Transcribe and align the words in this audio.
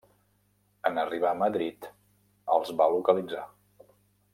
En 0.89 0.97
arribar 1.01 1.33
a 1.35 1.39
Madrid 1.43 1.87
els 2.59 2.77
va 2.83 2.91
localitzar. 2.97 3.49